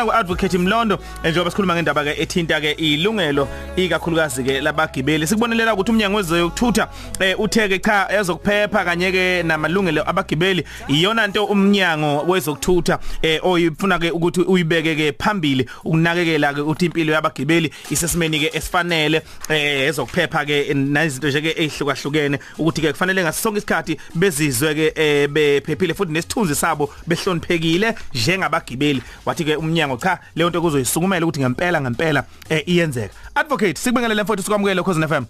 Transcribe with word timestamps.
khona 0.00 0.04
ku-advocate 0.04 0.58
Mlondo 0.58 0.98
eh, 1.22 1.30
njengoba 1.30 1.50
sikhuluma 1.50 1.74
ngendaba 1.74 2.04
ke 2.04 2.22
ethinta 2.22 2.60
ke 2.60 2.72
ilungelo 2.72 3.48
ikakhulukazi 3.76 4.44
ke 4.44 4.60
labagibeli. 4.60 5.26
Sikubonelela 5.26 5.74
ukuthi 5.74 5.92
umnyango 5.92 6.16
wezokuthutha 6.16 6.88
eh, 7.20 7.40
utheke 7.40 7.78
cha 7.78 8.08
ezokuphepha 8.10 8.84
kanye 8.84 9.12
ke 9.12 9.42
namalungelo 9.42 10.08
abagibeli 10.08 10.64
iyona 10.88 11.24
into 11.24 11.44
umnyango 11.44 12.24
wezokuthutha 12.28 12.98
eh, 13.22 13.40
oyifuna 13.42 13.98
ke 13.98 14.10
ukuthi 14.10 14.40
uyibeke 14.40 14.96
ke 14.96 15.12
phambili 15.18 15.68
ukunakekela 15.84 16.54
ke 16.54 16.60
ukuthi 16.60 16.86
impilo 16.86 17.12
yabagibeli 17.12 17.72
isesimeni 17.90 18.40
ke 18.40 18.50
esifanele 18.56 19.22
ezokuphepha 19.48 20.44
ke 20.44 20.74
nezinto 20.74 21.28
nje 21.28 21.40
ke 21.40 21.54
ehlukahlukene 21.56 22.38
ukuthi 22.58 22.80
ke 22.82 22.92
kufanele 22.92 23.22
ngasonke 23.22 23.58
isikhathi 23.58 23.96
bezizwe 24.14 24.74
ke 24.74 25.28
bephephile 25.28 25.94
futhi 25.94 26.12
nesithunzi 26.12 26.54
sabo 26.54 26.90
behloniphekile 27.06 27.94
njengabagibeli. 28.14 29.02
Wathi 29.26 29.44
ke 29.44 29.56
umnyango 29.56 29.89
cha 29.96 30.18
leyo 30.34 30.50
nto 30.50 30.60
kuzoyisukumela 30.60 31.26
ukuthi 31.26 31.40
ngempela 31.40 31.80
ngempela 31.80 32.24
eh, 32.48 32.62
iyenzeka. 32.66 33.14
Advocate 33.34 33.78
sikubingelele 33.78 34.22
mfowethu 34.22 34.42
sikwamukele 34.42 34.82
Khosi 34.82 35.00
FM 35.08 35.24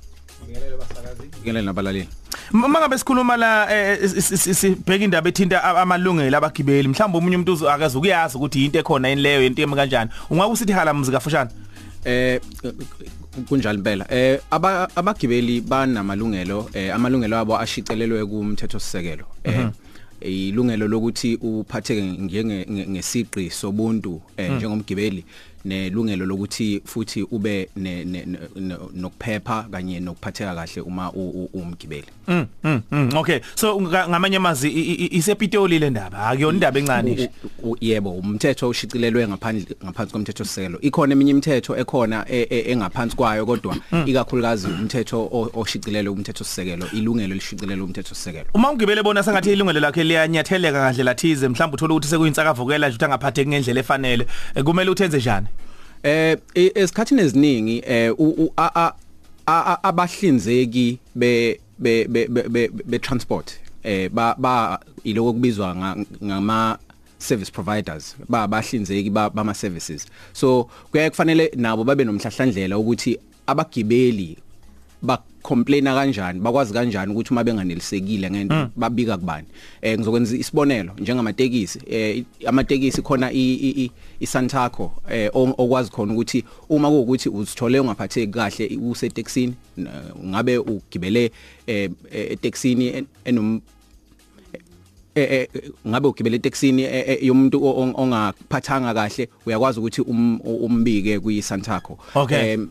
ngele 1.42 1.62
nabalaleli 1.62 2.08
mangabe 2.52 2.98
sikhuluma 2.98 3.36
la 3.36 3.68
eh, 3.70 3.98
sibheka 4.54 5.04
indaba 5.04 5.28
ethinta 5.28 5.64
amalungelo 5.64 6.36
abagibeli 6.36 6.88
mhlawumbe 6.88 7.18
umunye 7.18 7.36
umuntu 7.36 7.70
akaze 7.70 7.98
ukuyazi 7.98 8.36
ukuthi 8.36 8.64
into 8.64 8.78
ekhona 8.78 9.08
yini 9.08 9.22
leyo 9.22 9.46
into 9.46 9.62
emi 9.62 9.74
kanjani. 9.74 10.10
Ungake 10.30 10.52
usithi 10.52 10.72
hala 10.72 10.94
muzika 10.94 11.20
fushane 11.20 11.50
eh 12.04 12.40
kunjalo 13.48 13.78
impela. 13.78 14.04
Eh 14.10 14.40
abagibeli 14.50 15.60
banamalungelo 15.60 16.70
eh 16.74 16.94
amalungelo 16.94 17.38
abo 17.38 17.58
ashicelelwe 17.58 18.26
kumthetho 18.26 18.78
sisekelo 18.78 19.24
eh 19.44 19.58
mhm. 19.58 19.70
Ilungelo 20.20 20.88
lokuthi 20.88 21.34
uphatheke 21.36 22.02
njenge 22.02 22.66
ngesiqi 22.68 23.50
sobuntu 23.50 24.20
eh, 24.36 24.52
njengomgibeli. 24.52 25.24
Nelungelo 25.64 26.26
lokuthi 26.26 26.82
futhi 26.84 27.22
ube 27.22 27.68
nokuphepha 28.94 29.66
kanye 29.70 30.00
nokuphatheka 30.00 30.54
kahle 30.54 30.80
uma 30.82 31.12
umgibeli. 31.12 32.06
Mm, 32.28 32.46
mm 32.64 32.82
mm 32.90 33.16
okay. 33.16 33.40
So 33.54 33.80
ngamanye 33.80 34.36
amazi 34.36 34.70
isepitoli 35.10 35.78
le 35.78 35.90
ndaba. 35.90 36.26
Akuyona 36.26 36.54
indaba 36.54 36.78
encane 36.78 37.10
nje. 37.10 37.30
yebo 37.80 38.10
umthetho 38.10 38.68
ushicilelwe 38.68 39.28
ngaphandle 39.28 39.66
ngaphansi 39.84 40.12
komthetho 40.12 40.44
sisekelo 40.44 40.80
ikhona 40.80 41.12
eminye 41.12 41.30
imithetho 41.30 41.76
ekhona 41.76 42.24
e, 42.28 42.46
e, 42.50 42.72
engaphansi 42.72 43.16
kwayo 43.16 43.46
kodwa 43.46 43.76
mm. 43.92 44.04
ikakhulukazi 44.06 44.66
umthetho 44.66 45.50
oshicilelwe 45.54 46.12
umthetho 46.12 46.44
sisekelo 46.44 46.86
ilungelo 46.92 47.34
lishicilelwe 47.34 47.84
umthetho 47.84 48.14
sisekelo 48.14 48.46
uma 48.54 48.70
ungibele 48.70 49.02
bona 49.02 49.22
sengathi 49.22 49.52
ilungelo 49.52 49.80
lakhe 49.80 50.04
liyanyatheleka 50.04 50.80
kahle 50.80 51.04
lathize 51.04 51.48
mhlawumbe 51.48 51.74
uthola 51.74 51.94
ukuthi 51.94 52.08
sekuyinsakavukela 52.08 52.88
nje 52.88 52.94
ukuthi 52.94 53.04
angaphatheki 53.04 53.48
ngendlela 53.48 53.80
efanele 53.80 54.26
eh, 54.54 54.64
kumele 54.64 54.90
uthenze 54.90 55.18
njani? 55.18 55.46
Eh 56.02 56.36
esikhathini 56.54 57.22
eziningi 57.22 57.82
eh 57.86 58.14
abahlinzeki 59.82 60.98
be 61.14 61.60
be 61.78 62.04
be 62.08 62.68
be 62.68 62.98
transport 62.98 63.52
eh 63.84 64.08
ba 64.08 64.34
ba 64.38 64.80
iloko 65.04 65.32
kubizwa 65.32 65.96
ngama 66.24 66.78
service 67.18 67.50
providers 67.52 68.16
ba 68.28 68.42
abahlinzeki 68.42 69.10
bama 69.10 69.54
services 69.54 70.06
so 70.32 70.68
kuyaye 70.90 71.10
kufanele 71.10 71.52
nabo 71.56 71.84
babe 71.84 72.04
nomhlahlandlela 72.04 72.78
ukuthi 72.78 73.18
abagibeli 73.46 74.38
complaina 75.42 75.94
kanjani 75.94 76.40
bakwazi 76.40 76.72
kanjani 76.72 77.12
ukuthi 77.12 77.30
uma 77.34 77.44
benganelisekile 77.44 78.30
ngento 78.30 78.54
mm. 78.54 78.68
babika 78.76 79.16
kubani 79.16 79.46
eh 79.82 79.98
ngizokwenza 79.98 80.36
isibonelo 80.36 80.92
njengamatekisi 80.98 81.80
eh 81.90 82.24
amatekisi 82.46 83.02
khona 83.02 83.32
i 83.32 83.90
iSantaco 84.20 84.92
eh 85.10 85.30
okwazi 85.34 85.90
khona 85.90 86.12
ukuthi 86.12 86.44
uma 86.68 86.88
kuwukuthi 86.88 87.28
uzithole 87.28 87.80
ungaphatheki 87.80 88.32
kahle 88.32 88.78
useteksini 88.90 89.54
ngabe 90.26 90.58
ugibele 90.58 91.32
eh 91.66 91.90
eteksini 92.12 93.06
enom 93.24 93.60
eh 95.14 95.48
ngabe 95.86 96.08
ugibele 96.08 96.36
etaxini 96.36 96.82
yomuntu 97.22 97.66
ongaphathanga 97.96 98.94
kahle 98.94 99.28
uyakwazi 99.46 99.80
ukuthi 99.80 100.00
umbike 100.00 101.20
kwi 101.20 101.42
Santaco 101.42 101.98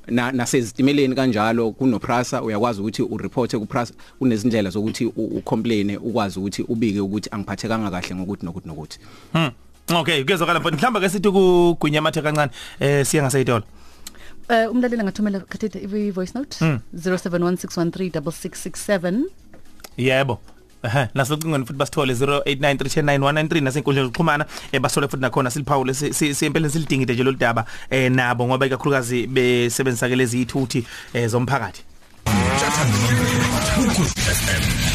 nasezitimeleni 0.07 1.15
kanjalo 1.15 1.71
kuno 1.71 1.99
Prasa 1.99 2.43
uyakwazi 2.43 2.81
ukuthi 2.81 3.03
ureport 3.03 3.55
ku 3.55 3.65
Prasa 3.65 3.93
kunezindlela 4.19 4.69
zokuthi 4.69 5.05
ucomplain 5.05 5.97
ukwazi 5.97 6.39
ukuthi 6.39 6.63
ubike 6.67 6.99
ukuthi 6.99 7.29
angiphathekanga 7.31 7.91
kahle 7.91 8.15
ngokuthi 8.15 8.45
nokuthi 8.45 8.67
nokuthi. 8.67 8.99
Hm 9.33 9.49
okay 9.95 10.23
kuyezwakala 10.23 10.59
mfowethu. 10.59 10.77
Mhlamba 10.77 10.99
ke 10.99 11.09
sithi 11.09 11.31
kugwinyamathe 11.31 12.21
kancane 12.21 12.51
eh 12.79 13.05
siya 13.05 13.23
ngaseyitolo. 13.23 13.63
Eh 14.49 14.71
umlaleli 14.71 15.03
ngathumela 15.03 15.39
khathide 15.39 15.79
i 15.83 16.11
voice 16.11 16.31
note 16.35 16.57
0716136667 16.95 19.23
Yebo. 19.97 20.39
Ehhe 20.83 21.07
nasocingweni 21.13 21.65
futhi 21.65 21.79
basithole 21.79 22.13
0893109193 22.13 23.63
nasenkundla 23.63 24.03
zokuxhumana 24.03 24.45
eh 24.71 24.79
basole 24.79 25.07
futhi 25.07 25.21
nakhona 25.21 25.51
siliphawule 25.51 25.93
siyempela 25.93 26.69
silidingide 26.69 27.13
nje 27.13 27.23
loludaba 27.23 27.65
eh 27.89 28.11
nabo 28.11 28.47
ngoba 28.47 28.65
ikakhulukazi 28.65 29.27
besebenzisa 29.27 30.09
ke 30.09 30.15
lezi 30.15 30.41
ithuthi 30.41 30.85
eh 31.13 31.27
zomphakathi. 31.27 31.88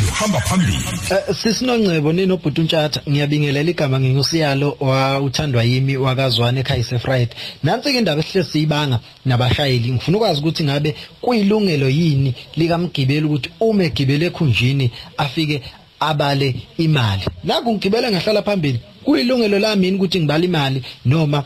Uhamba 0.09 0.41
phambili. 0.41 0.79
Uh, 1.11 1.37
sisinongcebo 1.37 2.13
ninobhuti 2.13 2.61
untshata 2.61 3.01
ngiyabingelela 3.11 3.71
igama 3.71 4.01
ngingusiyalo 4.01 4.77
wa 4.81 5.21
uthandwa 5.21 5.63
yimi 5.65 5.97
wakazwane 5.97 6.61
ekhayise 6.61 6.99
Friday 6.99 7.37
nansi 7.63 7.93
ke 7.93 7.99
indaba 7.99 8.21
esihle 8.21 8.45
siyibanga 8.45 9.01
nabashayeli 9.25 9.93
ngifuna 9.93 10.17
ukwazi 10.17 10.41
ukuthi 10.41 10.65
ngabe 10.65 10.95
kuyilungelo 11.21 11.89
yini 11.89 12.35
likamgibeli 12.57 13.27
ukuthi 13.27 13.51
uma 13.61 13.85
egibele 13.85 14.27
ekhunjini 14.27 14.91
afike 15.17 15.63
abale 16.01 16.55
imali. 16.79 17.25
La 17.45 17.61
kungigibela 17.61 18.11
ngahlala 18.11 18.43
phambili 18.43 18.81
kuyilungelo 19.05 19.59
lami 19.59 19.93
ukuthi 19.93 20.21
ngibala 20.21 20.45
imali 20.45 20.83
noma 21.05 21.45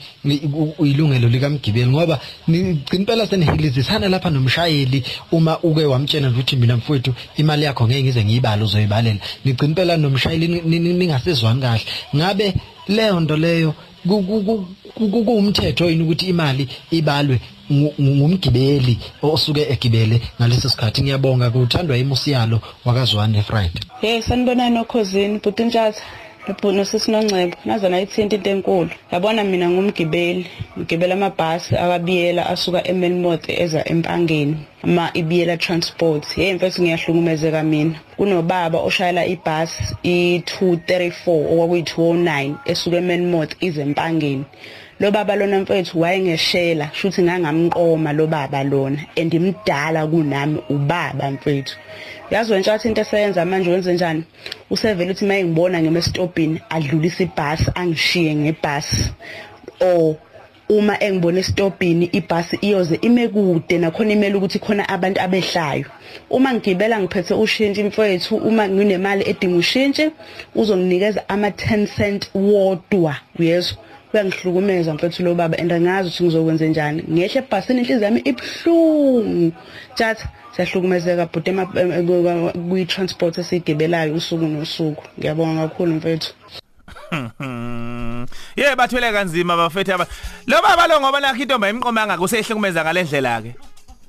uyilungelo 0.79 1.29
likamgibeli? 1.29 1.91
Ngoba 1.91 2.21
ngicina 2.51 2.99
impela 2.99 3.27
senihilizisana 3.27 4.09
lapha 4.09 4.31
nomshayeli 4.31 5.03
uma 5.33 5.59
uke 5.63 5.85
wamtshena 5.85 6.29
ukuthi 6.29 6.57
mina 6.57 6.77
mfowethu 6.77 7.15
imali 7.37 7.65
yakho 7.65 7.87
ngeke 7.87 8.03
ngize 8.03 8.25
ngiyibale 8.25 8.65
uzoyibalela. 8.65 9.21
Ngicina 9.47 9.69
impela 9.69 9.97
nomshayeli 9.97 10.49
ningasezwani 10.49 11.61
kahle. 11.61 11.85
Ngabe 12.17 12.55
leyo 12.89 13.21
nto 13.21 13.37
leyo 13.37 13.75
kuumthetho 15.25 15.91
yini 15.91 16.03
ukuthi 16.03 16.27
imali 16.27 16.69
ibalwe 16.91 17.41
ngumgibeli 18.01 18.99
osuke 19.23 19.67
egibele 19.73 20.21
ngaleso 20.41 20.69
sikhathi? 20.69 21.03
Ngiyabonga 21.03 21.51
kuthandwa 21.51 21.99
imusiyalo 21.99 22.61
wakazwane 22.85 23.43
Friday 23.43 23.83
hey 24.01 24.23
sanibonani 24.23 24.75
nokhosini 24.75 25.41
bhutintshatha 26.47 26.49
Ebhuno 26.49 26.85
sisinoncebo 26.85 27.57
naze 27.65 27.89
nayithinta 27.89 28.37
into 28.37 28.51
enkulu. 28.51 28.91
Yabona 29.13 29.45
mina 29.45 29.69
ngumgibeli 29.71 30.47
ngigibela 30.79 31.15
amabhasi 31.15 31.77
akabiyela 31.77 32.47
asuka 32.47 32.87
eMelmoth 32.87 33.49
eza 33.49 33.85
empangeni 33.85 34.57
ama 34.83 35.11
ibiyela 35.15 35.57
transport. 35.57 36.27
Hey 36.35 36.55
mfethu 36.55 36.83
ngiyahlukumezeka 36.83 37.63
mina. 37.63 38.01
Kunobaba 38.17 38.79
oshayela 38.79 39.27
ibhasi 39.27 39.95
i234 40.05 41.13
okwakuyi209 41.27 42.55
esuka 42.65 42.97
eMelmoth 42.97 43.53
ize 43.61 43.83
empangeni. 43.83 44.45
Lo 45.01 45.11
baba 45.11 45.37
lona 45.37 45.61
mfethu 45.61 46.01
wayengeshela 46.01 46.91
shuthi 46.93 47.23
ngangamqoma 47.23 48.13
lo 48.13 48.27
baba 48.27 48.65
lona 48.65 48.99
andimdala 49.17 50.07
kunami 50.07 50.59
ubaba 50.69 51.31
mfethu. 51.31 51.77
Yazi 52.31 52.53
wentshathi 52.53 52.89
into 52.89 53.01
eseyenza 53.01 53.45
manje 53.45 53.71
wenze 53.71 53.93
njani? 53.93 54.25
Usevele 54.71 55.11
uthi 55.11 55.25
mayengibona 55.25 55.83
ngemestopini 55.83 56.61
adlulisa 56.71 57.23
ibhasi 57.23 57.71
angishiye 57.75 58.35
ngebhasi. 58.35 59.11
Or 59.81 60.17
uma 60.69 61.01
engibona 61.01 61.41
estopini 61.41 62.11
ibhasi 62.13 62.59
iyoze 62.61 62.99
ime 63.03 63.29
kude 63.29 63.79
nakhona 63.79 64.13
imele 64.13 64.35
ukuthi 64.35 64.59
khona 64.59 64.89
abantu 64.89 65.21
abehlayo. 65.21 65.85
Uma 66.31 66.55
ngigibela 66.55 67.01
ngiphethe 67.01 67.35
ushintshi 67.35 67.83
mfowethu 67.83 68.37
uma 68.37 68.69
nginemali 68.69 69.31
edinga 69.31 69.57
ushintshi 69.57 70.11
uzonginikeza 70.55 71.29
ama 71.29 71.49
10 71.49 71.87
cent 71.97 72.31
wodwa 72.35 73.17
uyezwa? 73.39 73.79
Kuyangihlukumeza 74.11 74.95
mfethu 74.95 75.23
lo 75.23 75.35
baba 75.35 75.59
and 75.59 75.73
angazi 75.73 76.09
ukuthi 76.09 76.25
ngizokwenza 76.25 76.67
njani. 76.67 77.05
Ngehle 77.11 77.39
ebhasini 77.39 77.81
inhliziyo 77.81 78.05
yami 78.05 78.21
ibhlungu 78.21 79.53
tjatha 79.95 80.29
siyahlukumezeka 80.57 81.27
but 81.33 81.45
kwi 82.69 82.87
transport 82.87 83.39
esiyigibelayo 83.39 84.15
usuku 84.15 84.45
nosuku. 84.45 85.05
Ngiyabonga 85.19 85.69
kakhulu 85.69 85.95
mfethu. 85.95 86.33
Ye 88.57 88.77
bathwele 88.77 89.13
kanzima 89.13 89.57
bafethu 89.57 89.93
aba 89.95 90.07
lo 90.47 90.63
baba 90.63 90.87
lo 90.87 91.01
ngoba 91.01 91.21
nakho 91.21 91.43
into 91.43 91.59
bayimqomanga 91.59 92.19
kusehlukumeza 92.19 92.85
ngalendlela 92.85 93.43
ke. 93.43 93.55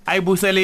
Ayibusele 0.05 0.61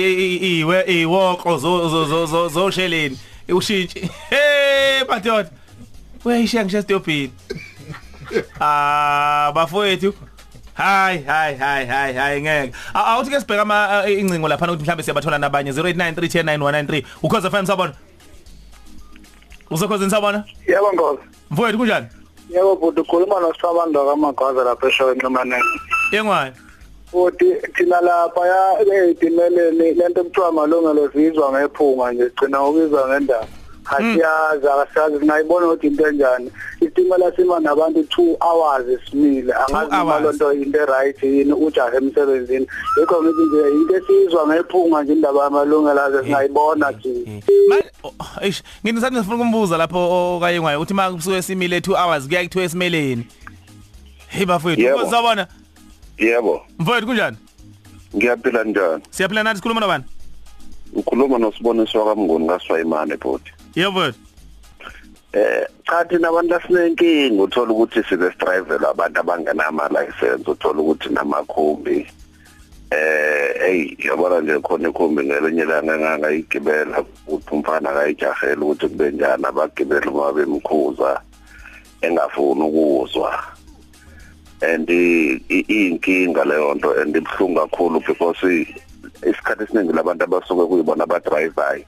iwe 0.60 0.84
iwoko 0.88 1.58
zo 1.58 1.90
zo 1.90 2.26
zo 2.26 2.50
zo 2.50 2.72
sheleni. 2.72 3.18
Ushintshi 3.48 4.00
hey 4.30 5.04
badoda 5.08 5.50
uyayishiya 6.26 6.66
ngisho 6.66 6.82
stopini 6.82 7.32
ah 8.62 9.52
bafowethu. 9.56 10.14
Hayi 10.74 11.24
hayi 11.24 11.56
hayi 11.58 11.86
hayi 11.86 12.14
hayi 12.16 12.42
ngeke. 12.42 12.74
A- 12.94 13.06
awuthi 13.16 13.30
ke 13.32 13.40
sibheka 13.40 13.62
ama 13.62 14.04
eh, 14.08 14.20
incingo 14.20 14.48
lapha 14.48 14.66
ukuthi 14.68 14.84
mhlambe 14.84 15.04
siyabathola 15.04 15.38
nabanye 15.38 15.72
0893109193 15.72 17.04
ukhoza 17.24 17.50
FM 17.50 17.66
sabona 17.66 17.94
Usekhoza 19.72 20.06
nisabona 20.06 20.44
Yebo 20.68 20.94
ngoba. 20.94 21.22
mfowethu 21.52 21.78
kunjani? 21.78 22.08
Yebo 22.50 22.76
bhuti 22.76 23.02
ukhuluma 23.02 23.40
noSibanda 23.40 24.06
kamagwaza 24.06 24.64
lapha 24.64 24.88
eshowenxumane. 24.88 25.56
yengwayo 26.12 26.54
Futhi 27.12 27.46
thina 27.76 28.02
lapha 28.02 28.42
ya 28.48 28.80
ezimeleni 28.82 29.94
lento 29.94 30.22
ekuthiwa 30.22 30.52
malungelo 30.52 31.12
sizwa 31.12 31.52
ngephunga 31.52 32.12
nje 32.12 32.30
gcina 32.30 32.64
ubizwa 32.64 33.08
ngendaba. 33.08 33.48
Asiyazi 33.86 34.68
akasazi 34.68 35.20
singayibona 35.20 35.68
ukuthi 35.68 35.88
into 35.88 36.08
enjani. 36.08 36.52
Isitimela 36.82 37.36
sima 37.36 37.60
nabantu 37.60 38.00
2 38.00 38.38
hours 38.42 39.00
simile 39.12 39.54
angazi 39.54 39.92
noma 39.92 40.14
hours. 40.14 40.24
lonto 40.24 40.54
into 40.54 40.86
right 40.86 41.24
yini 41.24 41.54
ujahe 41.54 41.98
emsebenzini. 41.98 42.68
Yikho 43.00 43.24
ngithi 43.24 43.42
nje 43.42 43.70
into 43.72 43.96
esizwa 43.96 44.48
ngephunga 44.48 45.04
nje 45.04 45.14
indaba 45.14 45.44
yamalungelo 45.44 46.02
aze 46.02 46.24
singayibona 46.24 46.94
thina. 46.94 47.42
manje 47.70 47.92
eish 48.42 48.64
ngini 48.86 49.02
sathi 49.02 49.16
ngifuna 49.16 49.36
ukumbuza 49.36 49.78
lapho 49.78 50.36
okayengwayo 50.36 50.78
ukuthi 50.80 50.94
makusuke 50.94 51.42
simile 51.42 51.80
2 51.80 52.06
hours 52.06 52.28
kuya 52.28 52.44
kuthiwa 52.44 52.66
esimeleni 52.66 53.28
hey 54.28 54.46
bafowethu 54.46 54.82
Yebo. 54.82 55.04
uzabona 55.04 55.48
Yebo, 56.18 56.62
mfowethu 56.80 57.08
kunjani 57.08 57.38
ngiyaphila 58.16 58.64
njani? 58.64 59.04
siyaphila 59.10 59.44
nathi 59.44 59.56
sikhuluma 59.58 59.82
nobani 59.82 60.04
Ukhuluma 60.94 61.38
nosiboniso 61.38 62.06
kaMnguni 62.06 62.48
kaSwayimane 62.48 63.18
bhuti. 63.18 63.52
Yebo. 63.76 64.12
Eh, 65.34 65.68
cha 65.86 66.06
thina 66.06 66.30
abantu 66.30 66.56
asinenkinga 66.56 67.44
uthola 67.44 67.72
ukuthi 67.74 68.04
sibe 68.10 68.32
strivela 68.32 68.90
abantu 68.90 69.20
abangenama 69.20 69.90
license 69.90 70.48
uthola 70.52 70.80
ukuthi 70.82 71.10
namakhumbi. 71.10 72.08
Eh 72.92 73.54
hey 73.60 73.96
yabona 74.00 74.42
nje 74.42 74.60
khona 74.60 74.90
ikhumbi 74.90 75.24
ngelinye 75.26 75.62
ilanga 75.64 75.98
ngangayigibela 75.98 77.04
ukuthi 77.28 77.52
umfana 77.52 77.90
akayijahela 77.90 78.66
ukuthi 78.66 78.88
kube 78.88 79.12
njani 79.12 79.46
abagibeli 79.46 80.10
ngoba 80.12 80.34
bemkhuza 80.34 81.22
engafuni 82.02 82.62
ukuzwa. 82.62 83.44
And 84.62 84.90
i- 84.90 85.42
i- 85.50 85.66
iyinkinga 85.68 86.46
leyo 86.46 86.74
nto 86.76 87.02
and 87.02 87.16
ibhlungu 87.16 87.60
kakhulu 87.60 88.00
because 88.08 88.40
isikhathi 89.22 89.64
esiningi 89.64 89.94
labantu 89.94 90.24
abasuke 90.24 90.66
kuyibona 90.66 91.04
abadrivayo 91.04 91.84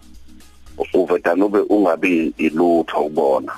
uvetana 0.94 1.46
ube 1.46 1.60
ungabi 1.70 2.34
ilutho 2.38 3.06
ubona 3.06 3.54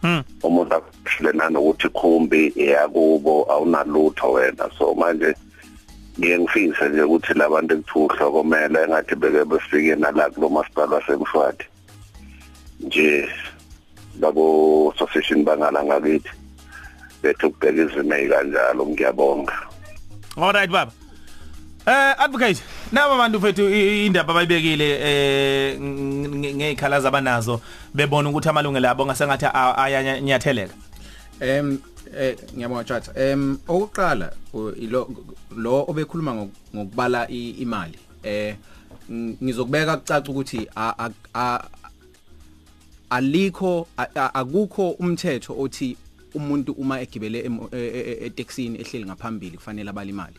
Hmm. 0.00 0.24
umuntu 0.42 0.74
akushile 0.74 1.32
nanokuthi 1.32 1.88
khumbi 1.88 2.52
eyakubo 2.56 3.44
awunalutho 3.52 4.32
wena. 4.32 4.64
So 4.78 4.94
manje 4.94 5.34
ngiye 6.18 6.38
ngifise 6.38 6.88
nje 6.88 7.02
ukuthi 7.02 7.34
labantu 7.34 7.74
ekuthiwa 7.74 8.04
uhlokomela 8.06 8.82
engathi 8.82 9.14
beke 9.14 9.44
befike 9.44 9.96
nala 9.96 10.30
kulo 10.30 10.48
masipala 10.48 10.96
wasemshwathi. 10.96 11.64
Nje 12.80 13.28
labo 14.20 14.92
association 14.96 15.44
bangala 15.44 15.84
ngakithi 15.84 16.30
bethu 17.22 17.46
ukubheka 17.46 17.82
izimo 17.82 18.14
ezikanjalo 18.14 18.86
ngiyabonga. 18.86 19.52
Alright 20.36 20.70
baba. 20.70 20.92
Eh 21.86 22.14
advocate. 22.24 22.62
Naba 22.92 23.16
bantu 23.18 23.40
fethu 23.40 23.68
i- 23.70 24.06
indaba 24.06 24.32
abayibekile 24.32 24.88
eh 25.00 25.78
ng- 25.80 26.54
ngekhala 26.56 27.00
zabanazo 27.00 27.60
bebona 27.94 28.28
ukuthi 28.30 28.48
amalungelo 28.48 28.88
abo 28.90 29.06
ngasengathi 29.06 29.46
ayanyatheleka 29.76 30.74
Em 31.40 31.78
eh 32.18 32.36
ngiyabonga 32.56 32.84
chat. 32.84 33.16
Em 33.16 33.56
okuqala 33.68 34.32
ilo 34.76 35.08
lo 35.56 35.84
obekhuluma 35.88 36.34
ngoku- 36.34 36.52
ngokubala 36.74 37.28
imali. 37.28 37.98
Eh 38.22 38.54
ng- 39.10 39.36
ngizokubeka 39.42 39.96
kucaca 39.96 40.28
ukuthi 40.30 40.68
alikho 43.10 43.86
akukho 44.34 44.90
umthetho 45.00 45.54
othi 45.58 45.96
umuntu 46.34 46.72
uma 46.72 47.00
egibele 47.00 47.38
e- 47.38 47.50
e- 47.72 48.16
e- 48.22 48.26
etaxini 48.26 48.78
ehleli 48.80 49.04
ngaphambili 49.06 49.56
kufanele 49.56 49.90
abale 49.90 50.10
imali. 50.10 50.34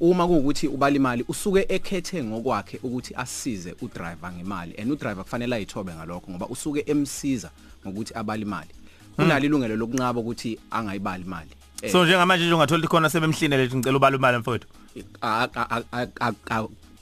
Uma 0.00 0.26
kuwukuthi 0.26 0.68
ubala 0.68 0.96
imali 0.96 1.24
usuke 1.28 1.66
ekhethe 1.68 2.24
ngokwakhe 2.24 2.80
ukuthi 2.82 3.14
asisize 3.16 3.74
udriver 3.82 4.32
ngemali 4.32 4.74
and 4.78 4.90
udriver 4.90 5.24
kufanele 5.24 5.54
ayithobe 5.56 5.94
ngalokho 5.94 6.30
ngoba 6.30 6.46
usuke 6.46 6.84
emsiza 6.86 7.50
ngokuthi 7.86 8.14
abale 8.14 8.42
imali. 8.42 8.70
Unalo 9.18 9.44
ilungelo 9.44 9.76
lokunqaba 9.76 10.20
ukuthi 10.20 10.58
angayibali 10.70 11.24
imali. 11.24 11.50
So 11.92 12.04
njengamanje 12.04 12.44
nje 12.44 12.54
ungathola 12.54 12.88
khona 12.88 13.10
sebemhline 13.10 13.56
lethi 13.56 13.76
ngicela 13.76 13.96
ubala 13.96 14.16
imali 14.16 14.38
mfowethu 14.38 14.66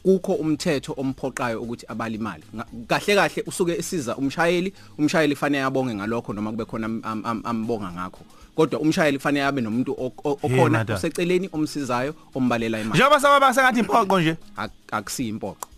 a- 0.05 0.08
a- 0.08 0.12
a- 0.12 0.19
a- 0.19 0.19
a- 0.19 0.19
kukho 0.19 0.32
umthetho 0.32 0.94
omphoqayo 0.97 1.62
ukuthi 1.62 1.87
abali 1.88 2.14
imali 2.14 2.43
Nga- 2.55 2.67
kahle 2.87 3.14
kahle 3.14 3.43
usuke 3.47 3.73
esiza 3.79 4.17
umshayeli 4.17 4.73
umshayeli 4.99 5.35
kufanele 5.35 5.64
abonge 5.64 5.94
ngalokho 5.94 6.32
noma 6.32 6.50
kube 6.50 6.64
khona 6.64 6.87
am- 6.87 7.00
am- 7.05 7.26
am- 7.26 7.43
ambonga 7.44 7.93
ngakho. 7.93 8.20
Kodwa 8.56 8.81
umshayeli 8.81 9.19
kufanele 9.19 9.44
abe 9.47 9.61
nomuntu 9.61 9.94
okhona 10.25 10.79
madam. 10.79 10.97
oseceleni 10.97 11.49
omsizayo 11.52 12.14
ombalela 12.35 12.81
imali. 12.81 12.99
Njengoba 12.99 13.20
sawaba 13.20 13.55
sengathi 13.55 13.81
impoqo 13.81 14.20
nje. 14.20 14.37
Ak- 14.56 14.73
akusiyi 14.93 15.29
impoqo. 15.29 15.69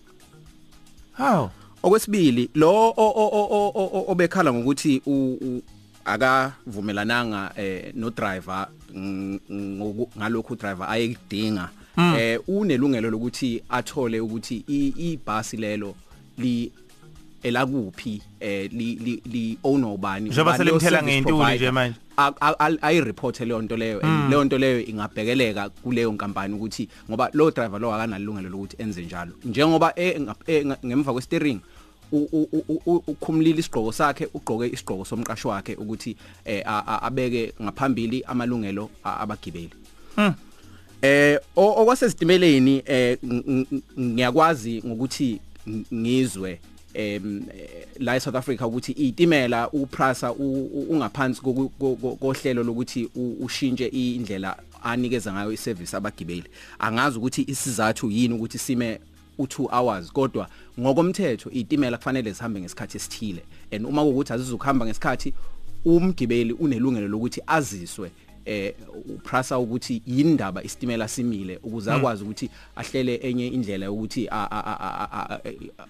Hawo 1.12 1.50
okwesibili 1.82 2.50
lo 2.54 2.94
obekhala 4.08 4.52
ngokuthi 4.52 5.02
akavumelananga 6.04 7.52
eh 7.56 7.92
no 7.94 8.10
driver 8.10 8.68
ngalokho 10.18 10.54
driver 10.56 10.86
ayekudinga. 10.90 11.70
Eh 11.98 12.40
unelungelo 12.48 13.10
lokuthi 13.10 13.62
athole 13.68 14.20
ukuthi 14.20 14.64
ibhasi 14.96 15.56
lelo 15.56 15.94
li 16.38 16.72
elakuphi 17.42 18.22
eh 18.40 18.70
li 18.72 18.94
li, 18.96 19.22
li 19.26 19.58
own 19.64 19.84
ubani 19.84 20.30
Njengoba 20.30 20.56
selimthela 20.58 21.02
ngentuli 21.02 21.56
nje 21.56 21.70
manje. 21.70 21.96
Ayireport 22.82 23.40
leyo 23.40 23.62
nto 23.62 23.76
leyo 23.76 24.00
and 24.00 24.30
leyo 24.30 24.44
nto 24.44 24.58
leyo 24.58 24.80
ingabhekeleka 24.86 25.68
kuleyo 25.68 26.12
nkampani 26.12 26.54
ukuthi 26.54 26.88
ngoba 27.10 27.30
lo 27.32 27.50
driver 27.50 27.80
lo 27.80 27.94
akanalungelo 27.94 28.48
lokuthi 28.48 28.76
enze 28.78 29.02
njalo. 29.02 29.32
Njengoba 29.44 29.92
e- 29.96 30.20
e- 30.46 30.64
ngemva 30.86 31.12
kwesteering 31.12 31.60
u- 32.12 32.28
u- 32.32 32.48
u- 32.68 32.82
u- 32.86 33.02
ukhumlile 33.06 33.58
isigqoko 33.60 33.92
sakhe 33.92 34.28
ugqoke 34.34 34.66
isigqoko 34.66 35.04
somqashi 35.04 35.48
wakhe 35.48 35.74
ukuthi 35.74 36.16
eh, 36.44 36.62
abeke 37.02 37.52
ngaphambili 37.62 38.22
amalungelo 38.26 38.90
abagibeli. 39.04 39.70
Eh 41.02 41.38
o- 41.56 41.82
okwasesitimeleni 41.82 42.82
eh 42.86 43.18
ng- 43.22 43.44
ng- 43.46 43.82
ngiyakwazi 43.98 44.82
ngokuthi 44.86 45.40
ng- 45.66 45.84
ngizwe 45.94 46.60
em 46.94 47.42
eh, 47.54 47.86
la 47.98 48.16
eSouth 48.16 48.34
Africa 48.36 48.62
ukuthi 48.66 48.92
itimela 48.92 49.70
uPrasa 49.70 50.32
ungaphansi 50.32 51.40
kohlelo 52.20 52.62
lokuthi 52.62 53.08
ushintshe 53.40 53.86
indlela 53.86 54.56
anikeza 54.82 55.32
ngayo 55.32 55.52
iservice 55.52 55.96
abagibeli. 55.96 56.44
Angazi 56.78 57.18
ukuthi 57.18 57.44
isizathu 57.48 58.10
yini 58.10 58.34
ukuthi 58.34 58.58
sime 58.58 59.00
u2 59.38 59.68
hours 59.70 60.12
kodwa 60.12 60.48
ngokomthetho 60.80 61.50
itimela 61.50 61.96
kufanele 61.96 62.32
zihambe 62.32 62.60
ngesikhathi 62.60 62.96
esithile. 62.96 63.42
And 63.72 63.86
uma 63.86 64.02
kuwukuthi 64.02 64.32
azizukuhamba 64.32 64.86
ngesikhathi 64.86 65.34
umgibeli 65.84 66.52
unelungelo 66.52 67.08
lokuthi 67.08 67.40
aziswe. 67.46 68.10
Eh 68.46 68.74
uprasa 69.14 69.58
ukuthi 69.58 70.02
yindaba 70.06 70.62
isitimela 70.62 71.08
simile 71.08 71.56
ukuze 71.62 71.92
akwazi 71.92 72.22
ukuthi 72.24 72.50
ahlele 72.76 73.14
enye 73.22 73.46
indlela 73.48 73.86
yokuthi 73.86 74.28
a- 74.30 74.48
a- 74.50 74.64
a- 74.66 74.80
a- 74.80 75.08
a- 75.34 75.40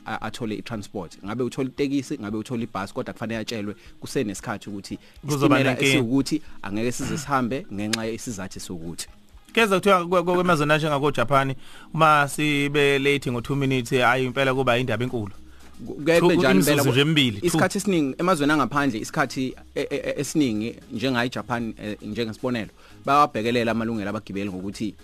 a- 0.07 0.21
athole 0.23 0.55
itransport. 0.55 1.19
Ngabe 1.25 1.43
uthola 1.45 1.69
itekisi 1.69 2.19
ngabe 2.19 2.37
uthola 2.37 2.63
ibus 2.63 2.93
kodwa 2.93 3.13
kufanele 3.13 3.41
atshelwe 3.41 3.75
kusenesikhathi 4.01 4.71
ukuthi 4.71 4.99
Kuzoba 5.27 5.37
isitimela 5.57 5.71
nenkinga. 5.71 5.89
esiwukuthi 5.91 6.43
angeke 6.63 6.93
size 6.93 7.19
sihambe 7.19 7.67
ngenxa 7.75 8.05
yesizathu 8.05 8.61
sokuthi 8.61 9.07
keza 9.53 9.77
kuthiwa 9.81 10.05
kwe- 10.05 10.23
kwe- 10.23 10.35
kwemazwe 10.35 10.67
njengako 10.67 11.11
Japan 11.11 11.55
uma 11.95 12.29
sibe 12.29 12.99
late 12.99 13.31
ngo2 13.31 13.55
minutes 13.57 13.93
ayi 13.93 14.25
impela 14.27 14.55
kuba 14.55 14.79
indaba 14.79 15.05
enkulu. 15.05 15.31
kuke 15.31 15.37
Two- 15.37 15.42
kube 15.87 16.21
nje 16.37 17.01
emibili, 17.01 17.41
two. 17.41 17.47
isikhathi 17.47 17.79
esiningi 17.79 18.15
emazweni 18.19 18.53
angaphandle 18.53 19.01
isikhathi 19.01 19.55
e- 19.75 19.81
e- 19.81 19.87
e- 19.91 20.15
esiningi 20.21 20.75
njengayi 20.93 21.31
Japan 21.31 21.75
eh, 21.83 21.97
njengesibonelo 22.03 22.71
bayabhekelela 23.05 23.71
amalungelo 23.73 24.11
abagibeli 24.11 24.51
ngokuthi 24.51 24.95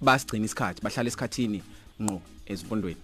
basigcina 0.00 0.44
isikhathi 0.44 0.82
bahlala 0.82 1.08
esikhathini 1.08 1.62
ngqo 2.02 2.20
ezifundweni. 2.46 3.00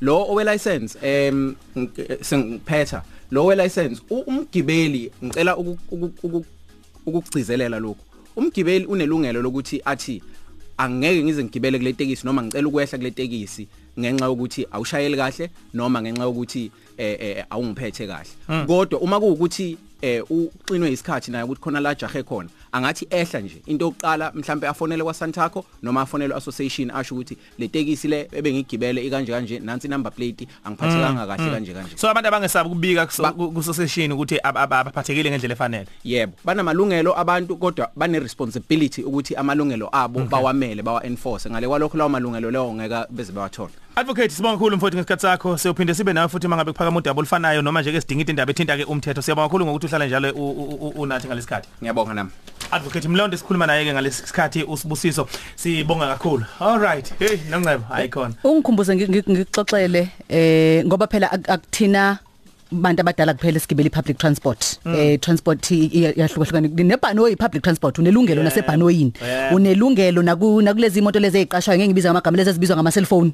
Lo 0.00 0.16
owe 0.30 0.44
license 0.44 0.98
em 1.02 1.54
ng- 1.76 2.24
sengiphetha 2.24 3.02
lo 3.30 3.44
owe 3.44 3.56
license 3.56 4.02
umgibeli 4.10 5.10
ngicela 5.24 5.56
uku- 5.56 5.78
uku- 5.90 6.12
uku- 6.22 6.46
ukugcizelela 7.06 7.78
lokho 7.78 8.00
umgibeli 8.36 8.86
unelungelo 8.86 9.42
lokuthi 9.42 9.80
athi 9.84 10.22
angeke 10.78 11.24
ngize 11.24 11.44
ngigibele 11.44 11.78
kule 11.78 11.92
tekisi 11.92 12.26
noma 12.26 12.42
ngicela 12.42 12.68
ukwehla 12.68 12.98
kule 12.98 13.10
tekisi. 13.10 13.68
Ngenxa 14.00 14.24
yokuthi 14.26 14.66
awushayeli 14.72 15.16
kahle 15.16 15.50
noma 15.74 16.02
ngenxa 16.02 16.24
yokuthi 16.24 16.70
eh 16.98 17.16
eh, 17.20 17.44
awungiphethe 17.50 18.06
kahle. 18.06 18.66
Kodwa 18.66 19.00
uma 19.00 19.20
kuwukuthi 19.20 19.78
eh 20.02 20.22
uxinwe 20.30 20.92
isikhathi 20.92 21.30
naye 21.30 21.44
ukuthi 21.44 21.60
khona 21.60 21.80
la 21.80 21.94
jahe 21.94 22.22
khona 22.22 22.48
angathi 22.72 23.06
ehla 23.10 23.40
nje 23.40 23.62
into 23.66 23.84
yokuqala 23.84 24.32
mhlambe 24.34 24.68
afonele 24.68 25.02
kwa 25.04 25.14
Santaco 25.14 25.64
noma 25.82 26.00
afonele 26.02 26.34
association 26.34 26.90
asho 26.90 27.14
ukuthi 27.14 27.36
le 27.58 27.68
tekisi 27.68 28.08
le 28.08 28.28
ebengigibele 28.32 29.06
ikanje 29.06 29.32
kanje 29.32 29.58
nansi 29.58 29.88
number 29.88 30.12
plate 30.12 30.46
angiphathekanga 30.64 31.26
kahle 31.26 31.50
kanje 31.50 31.72
kanje. 31.74 31.96
So 31.96 32.08
abantu 32.10 32.28
abangesabi 32.28 32.68
kubika 32.68 33.08
Ba- 33.22 33.32
kusoseshini 33.32 34.14
ukuthi 34.14 34.38
ab- 34.42 34.56
ab- 34.58 34.72
abaphathekile 34.72 35.30
ngendlela 35.30 35.52
efanele? 35.54 35.86
Yebo. 36.04 36.32
Banamalungelo 36.44 37.18
abantu 37.18 37.56
kodwa 37.56 37.90
bane 37.96 38.18
responsibility 38.20 39.02
ukuthi 39.02 39.34
amalungelo 39.36 39.88
abo 39.92 40.20
bawamele 40.20 40.82
bawa 40.82 41.04
enforce 41.06 41.50
ngale 41.50 41.68
kwalokho 41.68 41.98
lawo 41.98 42.08
malungelo 42.10 42.50
leyo 42.50 42.72
ngeke 42.74 43.04
beze 43.10 43.32
bawathola. 43.32 43.70
Advocate 43.96 44.30
sibonga 44.30 44.56
kakhulu 44.56 44.76
mfowethu 44.76 44.96
ngesikhathi 44.96 45.22
sakho. 45.22 45.58
Siyophinde 45.58 45.94
sibe 45.94 46.12
nawe 46.12 46.28
futhi 46.28 46.48
mangabe 46.48 46.72
kuphaka 46.72 46.96
udaba 46.96 47.18
olufanayo 47.20 47.62
noma 47.62 47.80
nje 47.82 47.92
ke 47.92 48.00
sidinga 48.00 48.30
indaba 48.30 48.50
ethinta 48.50 48.76
ke 48.76 48.84
umthetho. 48.84 49.22
Siyabonga 49.22 49.48
kakhulu 49.48 49.64
ngokuthi 49.66 49.86
uhlala 49.86 50.06
njalo 50.06 50.30
u- 50.30 50.50
u- 50.50 50.78
u- 50.86 51.02
unathi 51.02 51.26
ngalesikhathi. 51.26 51.68
Ngiyabonga 51.82 52.14
nami. 52.14 52.30
Advocate 52.72 53.08
Mlondo 53.08 53.36
sikhuluma 53.36 53.66
naye 53.66 53.84
ke 53.84 53.92
ngalesikhathi 53.92 54.62
usibusiso. 54.64 55.28
Sibonga 55.56 56.06
kakhulu. 56.06 56.44
All 56.60 56.78
right. 56.78 57.12
Hey 57.18 57.38
nongcebo 57.50 57.84
icon 58.04 58.34
ungikhumbuze 58.44 58.94
ngi- 58.94 59.06
ngi- 59.08 59.30
ngikuxoxele 59.30 60.08
eh 60.28 60.84
ngoba 60.86 61.06
phela 61.06 61.32
ak- 61.32 61.50
akuthina 61.50 62.18
bantu 62.72 63.00
abadala 63.00 63.34
kuphela 63.34 63.56
esigibele 63.56 63.90
public 63.90 64.18
transport. 64.18 64.78
Eh 64.96 65.18
transport 65.20 65.70
i- 65.70 65.84
i- 65.84 66.12
iyahlukahlukana. 66.16 66.68
Nebhanoyi 66.68 67.36
public 67.36 67.62
transport 67.62 67.98
unelungelo 67.98 68.42
nasebhanoyini. 68.42 69.12
Yeah. 69.22 69.54
unelungelo 69.54 70.22
naku 70.22 70.62
nakulezi 70.62 70.98
imoto 70.98 71.20
lezi 71.20 71.38
eziqashwayo 71.38 71.78
ngeke 71.78 71.88
ngibiza 71.88 72.10
amagama 72.10 72.36
lezi 72.36 72.50
ezibizwa 72.50 72.76
ngama 72.76 72.92
cellphone 72.92 73.32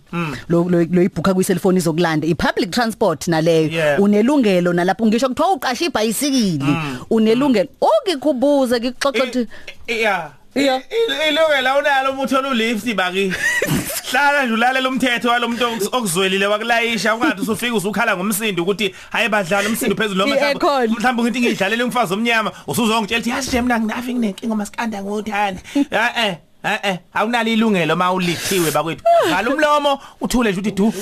lo 0.49 0.65
lo 0.69 0.85
lo 0.85 1.03
ibhuka 1.03 1.35
kwi 1.35 1.45
cellphone 1.45 1.79
izokulanda. 1.79 2.27
I 2.27 2.35
public 2.35 2.71
transport 2.71 3.29
naleyo 3.29 3.69
Yeah. 3.71 4.01
unelungelo 4.01 4.73
nalapho 4.73 5.07
ngisho 5.07 5.29
kuthiwa 5.29 5.53
uqasha 5.53 5.85
ibhayisikili. 5.85 6.65
Unelungelo. 7.11 7.69
Okikubuza 7.81 8.79
ngikuxoxa 8.81 9.47
yeah 9.89 10.31
Yeah. 10.57 10.81
ilungela 11.29 11.79
unalo 11.79 12.11
umuthola 12.13 12.49
ulift 12.49 12.95
baki 12.95 13.33
hlala 14.11 14.45
nje 14.45 14.55
ulalela 14.55 14.89
umthetho 14.89 15.29
walomuntu 15.29 15.89
okuzwelile 15.93 16.47
wakulayisha 16.47 17.15
ungathi 17.15 17.41
usufika 17.43 17.75
usukhala 17.75 18.17
ngomsindo 18.17 18.63
ukuthi 18.63 18.95
hayi 19.11 19.29
badlala 19.29 19.69
umsindo 19.69 19.97
phezulu 19.97 20.19
noma 20.19 20.37
I-aircon. 20.37 20.91
mhlawumbe 20.91 21.23
ngithi 21.23 21.41
ngidlalela 21.41 21.85
umfazi 21.85 22.15
omnyama 22.15 22.53
usuzongitshela 22.67 23.21
ukuthi 23.21 23.31
yazi 23.31 23.49
nje 23.49 23.63
mina 23.63 23.81
nginafi 23.81 24.15
nginenkinga 24.15 24.55
masikanda 24.55 25.03
ngothanda 25.03 25.61
eh 25.91 26.11
eh 26.17 26.37
eh 26.67 26.99
awunalo 27.15 27.49
ilungelo 27.51 27.97
mawulithiwe 27.97 28.71
bakwethu. 28.71 29.05
Vala 29.31 29.51
umlomo 29.51 30.01
uthule 30.21 30.51
nje 30.53 30.61
uthi 30.61 30.71
du. 30.73 30.95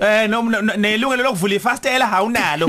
Eh 0.00 0.28
noma 0.28 0.60
nelungelo 0.76 1.22
lokuvula 1.22 1.54
ifastela 1.54 2.12
awunalo. 2.12 2.68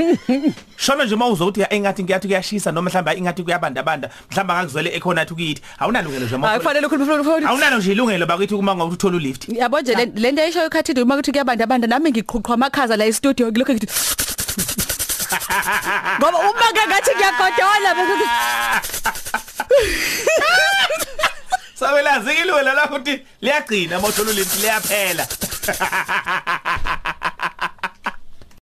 Shona 0.77 1.05
nje 1.05 1.15
mawuzwa 1.15 1.48
ukuthi 1.48 1.65
engathi 1.69 2.03
ngiyathi 2.03 2.27
kuyashisa 2.27 2.71
noma 2.71 2.89
mhlawumbe 2.89 3.13
ingathi 3.17 3.43
kuyabandabanda 3.43 4.10
mhlawumbe 4.31 4.53
akakuzwele 4.53 4.89
ekhona 4.95 5.21
athi 5.21 5.33
ukithi. 5.33 5.62
Awunalungelo 5.79 6.25
nje 6.25 6.36
hayi 6.36 6.41
mawuthola 6.41 6.60
kufanele 6.60 6.86
ukhulume 6.88 7.24
phone 7.24 7.45
awunalo 7.48 7.77
nje 7.77 7.91
ilungelo 7.91 8.25
bakwethu 8.25 8.60
uma 8.60 8.75
ngawuthi 8.75 8.93
uthola 8.95 9.15
ulift. 9.17 9.50
Yabo 9.50 9.81
nje 9.81 9.95
le- 9.95 10.12
le 10.15 10.31
nto 10.31 10.41
ayishoyo 10.41 10.69
khathini 10.69 11.01
uma 11.01 11.15
kuthi 11.15 11.31
kuyabanda 11.31 11.63
abanda 11.63 11.88
nami 11.88 12.12
ngiqhuqhwa 12.12 12.53
amakhaza 12.53 12.98
la 12.98 13.05
e-studio 13.05 13.51
ngilokho 13.51 13.74
ngithi 13.74 13.88
ngoba 16.19 16.38
uma 16.38 16.67
ngathi 16.88 17.12
ngiyagodola 17.15 17.89
bekuthi 17.98 18.27
sabelazi-ke 21.81 22.41
ilwela 22.41 22.73
lakho 22.73 22.95
ukuthi 22.95 23.25
liyagcina 23.41 24.00
uma 24.00 24.07
uthola 24.07 24.31
ulimpi 24.31 24.57
liyaphela. 24.61 25.27